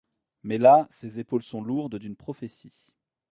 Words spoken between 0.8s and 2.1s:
ses épaules sont lourdes